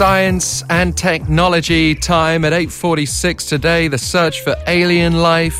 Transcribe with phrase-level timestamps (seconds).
[0.00, 3.86] science and technology time at 8:46 today.
[3.86, 5.58] The search for alien life.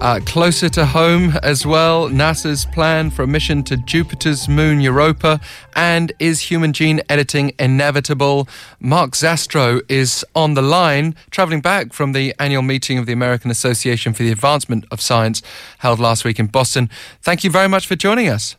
[0.00, 5.38] Uh, closer to home as well, NASA's plan for a mission to Jupiter's moon Europa.
[5.76, 8.48] And is human gene editing inevitable?
[8.80, 13.50] Mark Zastrow is on the line, traveling back from the annual meeting of the American
[13.50, 15.42] Association for the Advancement of Science
[15.80, 16.88] held last week in Boston.
[17.20, 18.56] Thank you very much for joining us.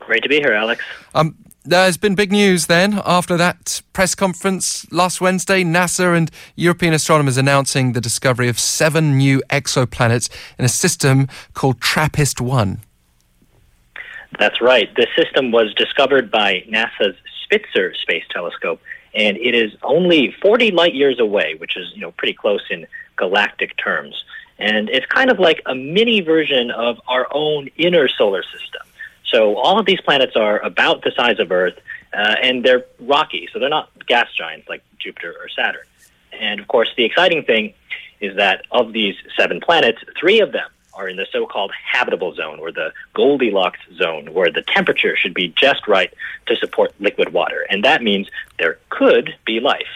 [0.00, 0.84] Great to be here, Alex.
[1.14, 5.64] Um, there's been big news then after that press conference last Wednesday.
[5.64, 11.80] NASA and European astronomers announcing the discovery of seven new exoplanets in a system called
[11.80, 12.80] TRAPPIST 1.
[14.38, 14.94] That's right.
[14.94, 18.80] The system was discovered by NASA's Spitzer Space Telescope,
[19.14, 22.86] and it is only 40 light years away, which is you know pretty close in
[23.16, 24.22] galactic terms.
[24.58, 28.82] And it's kind of like a mini version of our own inner solar system.
[29.30, 31.78] So all of these planets are about the size of Earth,
[32.12, 35.86] uh, and they're rocky, so they're not gas giants like Jupiter or Saturn.
[36.32, 37.74] And of course, the exciting thing
[38.20, 42.60] is that of these seven planets, three of them are in the so-called habitable zone,
[42.60, 46.12] or the Goldilocks zone, where the temperature should be just right
[46.46, 48.28] to support liquid water, and that means
[48.58, 49.88] there could be life.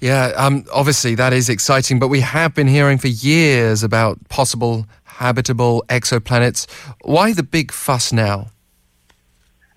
[0.00, 4.86] Yeah, um, obviously that is exciting, but we have been hearing for years about possible
[5.18, 6.66] habitable exoplanets.
[7.02, 8.48] Why the big fuss now?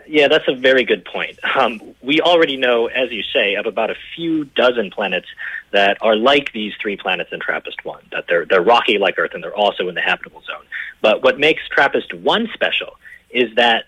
[0.08, 1.40] Yeah, that's a very good point.
[1.56, 5.28] Um, we already know, as you say, of about a few dozen planets
[5.72, 9.32] that are like these three planets in TRAPPIST 1, that they're, they're rocky like Earth
[9.34, 10.66] and they're also in the habitable zone.
[11.02, 12.98] But what makes TRAPPIST 1 special
[13.30, 13.86] is that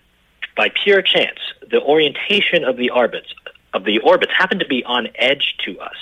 [0.56, 1.38] by pure chance,
[1.70, 3.28] the orientation of the orbits
[3.74, 5.96] of the orbits happen to be on edge to us.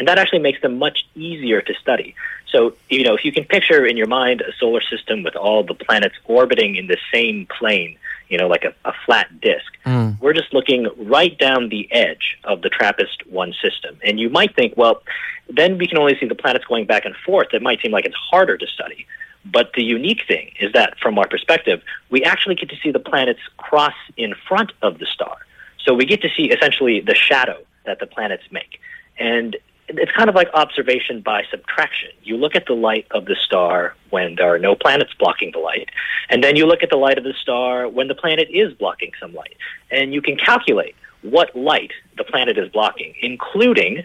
[0.00, 2.14] And that actually makes them much easier to study.
[2.50, 5.62] So, you know, if you can picture in your mind a solar system with all
[5.62, 7.98] the planets orbiting in the same plane,
[8.30, 10.18] you know, like a, a flat disk, mm.
[10.18, 13.98] we're just looking right down the edge of the TRAPPIST 1 system.
[14.02, 15.02] And you might think, well,
[15.50, 17.48] then we can only see the planets going back and forth.
[17.52, 19.06] It might seem like it's harder to study.
[19.44, 23.00] But the unique thing is that, from our perspective, we actually get to see the
[23.00, 25.36] planets cross in front of the star.
[25.84, 28.80] So we get to see essentially the shadow that the planets make.
[29.18, 29.56] And
[29.98, 32.10] it's kind of like observation by subtraction.
[32.22, 35.58] You look at the light of the star when there are no planets blocking the
[35.58, 35.88] light,
[36.28, 39.12] and then you look at the light of the star when the planet is blocking
[39.20, 39.56] some light.
[39.90, 44.04] And you can calculate what light the planet is blocking, including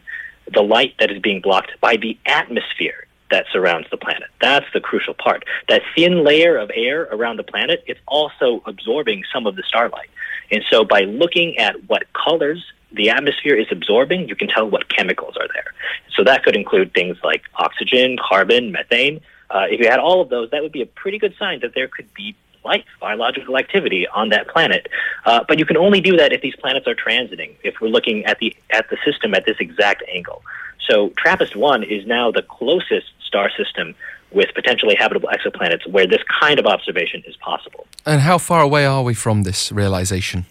[0.54, 4.30] the light that is being blocked by the atmosphere that surrounds the planet.
[4.42, 5.46] That's the crucial part.
[5.68, 10.10] That thin layer of air around the planet, it's also absorbing some of the starlight.
[10.52, 12.64] And so by looking at what colors
[12.96, 15.74] the atmosphere is absorbing, you can tell what chemicals are there.
[16.16, 19.22] So that could include things like oxygen, carbon, methane.
[19.50, 21.74] Uh, if you had all of those, that would be a pretty good sign that
[21.76, 24.88] there could be life, biological activity on that planet.
[25.26, 27.52] Uh, but you can only do that if these planets are transiting.
[27.64, 30.42] If we're looking at the at the system at this exact angle.
[30.90, 33.96] So TRAPPIST one is now the closest star system
[34.32, 37.88] with potentially habitable exoplanets where this kind of observation is possible.
[38.06, 40.46] And how far away are we from this realization?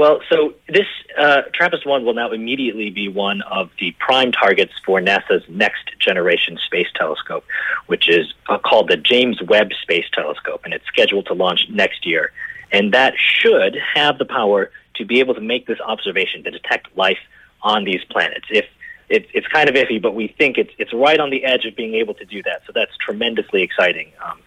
[0.00, 0.86] Well, so this
[1.18, 6.58] uh, TRAPPIST-1 will now immediately be one of the prime targets for NASA's next generation
[6.64, 7.44] space telescope,
[7.86, 12.06] which is uh, called the James Webb Space Telescope, and it's scheduled to launch next
[12.06, 12.32] year.
[12.72, 16.96] And that should have the power to be able to make this observation to detect
[16.96, 17.20] life
[17.60, 18.46] on these planets.
[18.48, 18.64] If
[19.10, 21.76] it, it's kind of iffy, but we think it's it's right on the edge of
[21.76, 22.62] being able to do that.
[22.66, 24.12] So that's tremendously exciting.
[24.24, 24.40] Um,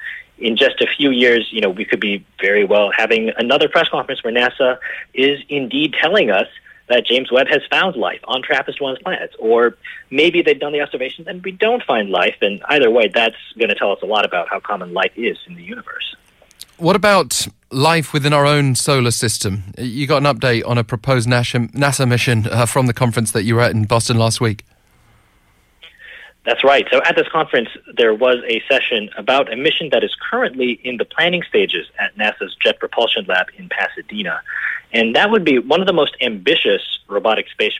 [0.43, 3.87] in just a few years, you know, we could be very well having another press
[3.87, 4.77] conference where NASA
[5.13, 6.47] is indeed telling us
[6.89, 9.77] that James Webb has found life on TRAPPIST-1's planets, or
[10.11, 12.35] maybe they've done the observations and we don't find life.
[12.41, 15.37] And either way, that's going to tell us a lot about how common life is
[15.47, 16.13] in the universe.
[16.75, 19.63] What about life within our own solar system?
[19.77, 23.55] You got an update on a proposed NASA mission uh, from the conference that you
[23.55, 24.65] were at in Boston last week.
[26.45, 26.85] That's right.
[26.91, 30.97] So at this conference, there was a session about a mission that is currently in
[30.97, 34.41] the planning stages at NASA's Jet Propulsion Lab in Pasadena.
[34.91, 37.73] And that would be one of the most ambitious robotic space,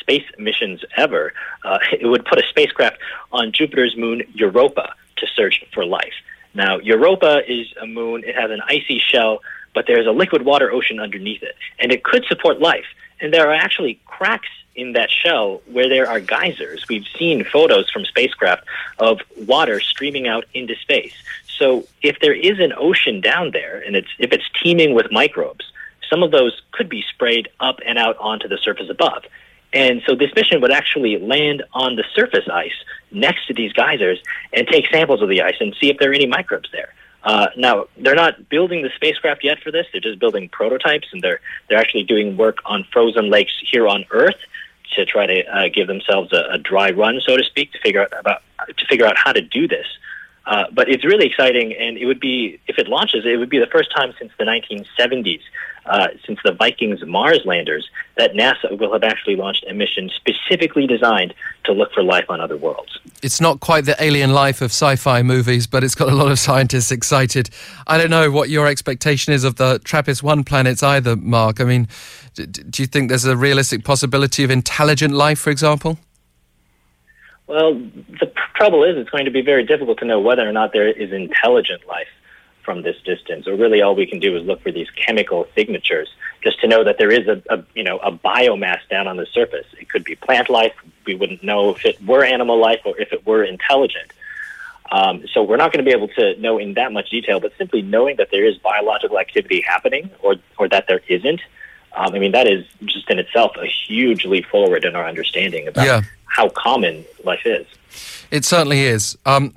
[0.00, 1.32] space missions ever.
[1.64, 2.98] Uh, it would put a spacecraft
[3.32, 6.14] on Jupiter's moon Europa to search for life.
[6.54, 9.40] Now, Europa is a moon, it has an icy shell,
[9.74, 11.56] but there's a liquid water ocean underneath it.
[11.80, 12.86] And it could support life.
[13.20, 16.86] And there are actually cracks in that shell where there are geysers.
[16.88, 18.64] We've seen photos from spacecraft
[18.98, 21.14] of water streaming out into space.
[21.58, 25.64] So if there is an ocean down there and it's if it's teeming with microbes,
[26.08, 29.24] some of those could be sprayed up and out onto the surface above.
[29.72, 32.78] And so this mission would actually land on the surface ice
[33.10, 34.22] next to these geysers
[34.52, 36.94] and take samples of the ice and see if there are any microbes there.
[37.24, 41.20] Uh, now they're not building the spacecraft yet for this; they're just building prototypes, and
[41.20, 44.38] they're they're actually doing work on frozen lakes here on Earth
[44.94, 48.02] to try to uh, give themselves a, a, dry run, so to speak, to figure
[48.02, 48.42] out about
[48.76, 49.86] to figure out how to do this.
[50.46, 53.58] Uh, but it's really exciting, and it would be if it launches, it would be
[53.58, 55.40] the first time since the 1970s,
[55.88, 60.86] uh, since the Vikings Mars landers, that NASA will have actually launched a mission specifically
[60.86, 62.98] designed to look for life on other worlds.
[63.22, 66.38] It's not quite the alien life of sci-fi movies, but it's got a lot of
[66.38, 67.50] scientists excited.
[67.86, 71.60] I don't know what your expectation is of the TRAPPIST-1 planets either, Mark.
[71.60, 71.88] I mean,
[72.34, 75.98] do you think there's a realistic possibility of intelligent life, for example?
[77.46, 80.72] Well, the trouble is, it's going to be very difficult to know whether or not
[80.72, 82.08] there is intelligent life
[82.68, 83.48] from this distance.
[83.48, 86.10] Or really, all we can do is look for these chemical signatures,
[86.44, 89.24] just to know that there is a, a you know a biomass down on the
[89.24, 89.64] surface.
[89.80, 90.74] It could be plant life.
[91.06, 94.12] We wouldn't know if it were animal life or if it were intelligent.
[94.92, 97.52] Um, so we're not going to be able to know in that much detail, but
[97.56, 101.40] simply knowing that there is biological activity happening or or that there isn't.
[101.96, 105.68] Um, I mean, that is just in itself a huge leap forward in our understanding
[105.68, 107.66] about yeah how common life is.
[108.30, 109.16] It certainly is.
[109.24, 109.54] Um,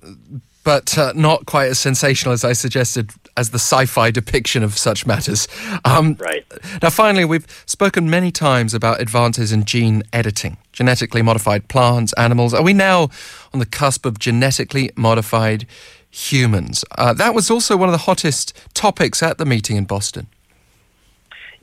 [0.64, 5.06] but uh, not quite as sensational as I suggested as the sci-fi depiction of such
[5.06, 5.48] matters.
[5.86, 6.46] Um, right.
[6.82, 12.54] Now, finally, we've spoken many times about advances in gene editing, genetically modified plants, animals.
[12.54, 13.10] Are we now
[13.54, 15.66] on the cusp of genetically modified
[16.10, 16.84] humans?
[16.98, 20.28] Uh, that was also one of the hottest topics at the meeting in Boston.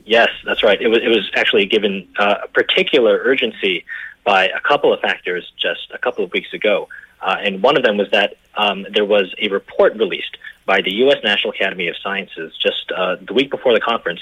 [0.05, 0.81] Yes, that's right.
[0.81, 0.99] It was.
[1.03, 3.85] It was actually given uh, particular urgency
[4.23, 6.87] by a couple of factors just a couple of weeks ago.
[7.21, 10.91] Uh, and one of them was that um, there was a report released by the
[11.03, 11.17] U.S.
[11.23, 14.19] National Academy of Sciences just uh, the week before the conference,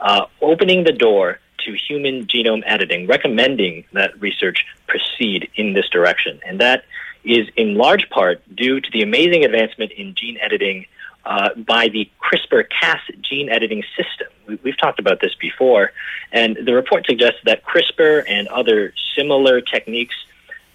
[0.00, 6.40] uh, opening the door to human genome editing, recommending that research proceed in this direction.
[6.46, 6.84] And that
[7.24, 10.86] is in large part due to the amazing advancement in gene editing
[11.26, 14.28] uh, by the CRISPR Cas gene editing system.
[14.62, 15.92] We, have talked about this before,
[16.32, 20.16] and the report suggests that CRISPR and other similar techniques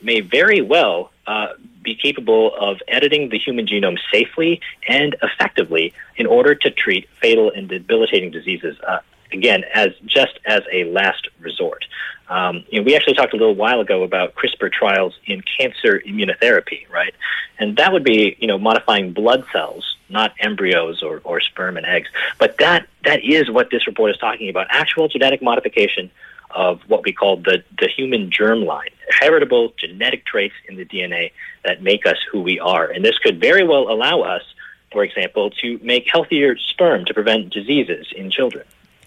[0.01, 1.54] may very well uh,
[1.84, 7.52] be capable of editing the human genome safely and effectively in order to treat fatal
[7.56, 8.76] and debilitating diseases.
[8.86, 9.00] Uh,
[9.31, 11.86] again, as just as a last resort.
[12.30, 16.02] Um, you know, we actually talked a little while ago about CRISPR trials in cancer
[16.06, 17.14] immunotherapy, right?
[17.60, 21.86] And that would be, you know, modifying blood cells not embryos or, or sperm and
[21.86, 22.10] eggs.
[22.40, 26.10] But that that is what this report is talking about: actual genetic modification
[26.51, 31.31] of what we call the the human germline, heritable genetic traits in the DNA
[31.66, 32.86] that make us who we are.
[32.86, 34.44] And this could very well allow us,
[34.92, 38.66] for example, to make healthier sperm to prevent diseases in children.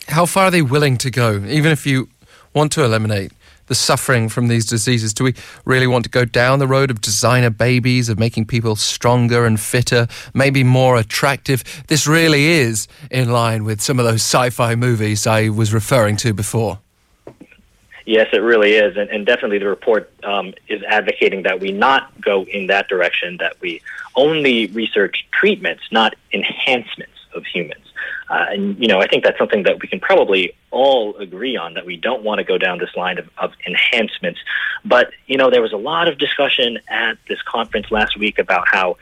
[0.09, 2.09] How far are they willing to go, even if you
[2.55, 3.33] want to eliminate
[3.67, 5.15] the suffering from these diseases?
[5.15, 5.35] Do we
[5.65, 9.59] really want to go down the road of designer babies, of making people stronger and
[9.59, 11.65] fitter, maybe more attractive?
[11.87, 16.17] This really is in line with some of those sci fi movies I was referring
[16.19, 16.81] to before.
[18.05, 18.97] Yes, it really is.
[18.97, 23.37] And, and definitely the report um, is advocating that we not go in that direction,
[23.39, 23.81] that we
[24.17, 27.85] only research treatments, not enhancements of humans.
[28.29, 31.75] Uh, and, you know, I think that's something that we can probably all agree on
[31.75, 34.41] that we don't want to go down this line of, of enhancements.
[34.85, 38.67] But, you know, there was a lot of discussion at this conference last week about
[38.69, 38.97] how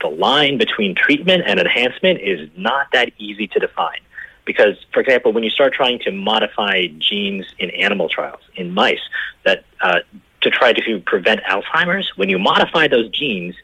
[0.00, 4.00] the line between treatment and enhancement is not that easy to define.
[4.44, 9.00] Because, for example, when you start trying to modify genes in animal trials, in mice,
[9.44, 10.00] that uh,
[10.40, 13.54] to try to prevent Alzheimer's, when you modify those genes,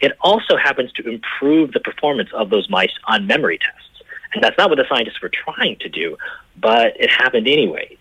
[0.00, 4.02] it also happens to improve the performance of those mice on memory tests.
[4.34, 6.18] And that's not what the scientists were trying to do,
[6.56, 7.98] but it happened anyways.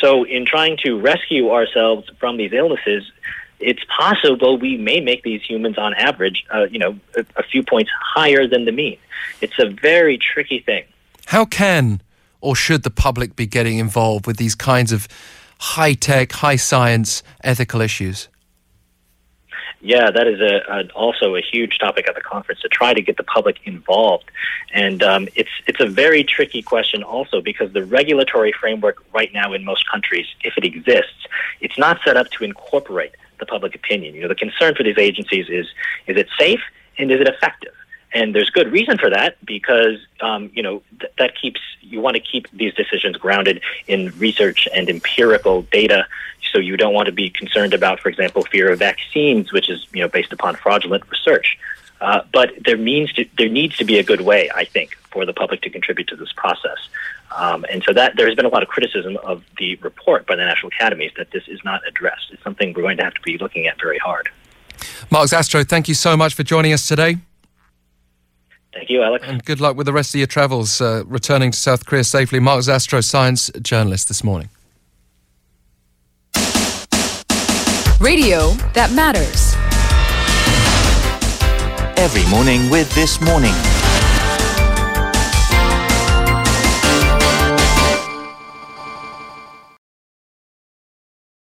[0.00, 3.04] So, in trying to rescue ourselves from these illnesses,
[3.60, 7.62] it's possible we may make these humans, on average, uh, you know, a, a few
[7.62, 8.98] points higher than the mean.
[9.40, 10.84] It's a very tricky thing.
[11.26, 12.02] How can
[12.40, 15.08] or should the public be getting involved with these kinds of
[15.58, 18.28] high tech, high science ethical issues?
[19.80, 23.02] Yeah, that is a, a, also a huge topic at the conference to try to
[23.02, 24.24] get the public involved,
[24.72, 29.52] and um, it's it's a very tricky question also because the regulatory framework right now
[29.52, 31.26] in most countries, if it exists,
[31.60, 34.14] it's not set up to incorporate the public opinion.
[34.14, 35.66] You know, the concern for these agencies is
[36.06, 36.62] is it safe
[36.98, 37.74] and is it effective?
[38.16, 42.16] And there's good reason for that because um, you know th- that keeps you want
[42.16, 46.06] to keep these decisions grounded in research and empirical data.
[46.50, 49.86] So you don't want to be concerned about, for example, fear of vaccines, which is
[49.92, 51.58] you know based upon fraudulent research.
[52.00, 55.26] Uh, but there means to, there needs to be a good way, I think, for
[55.26, 56.78] the public to contribute to this process.
[57.34, 60.36] Um, and so that there has been a lot of criticism of the report by
[60.36, 62.30] the national academies that this is not addressed.
[62.32, 64.30] It's something we're going to have to be looking at very hard.
[65.10, 67.16] Mark Zastrow, thank you so much for joining us today.
[68.76, 69.24] Thank you, Alex.
[69.26, 72.40] And good luck with the rest of your travels, uh, returning to South Korea safely.
[72.40, 74.50] Mark Zastrow, science journalist this morning.
[77.98, 79.54] Radio that matters.
[81.96, 83.54] Every morning with This Morning.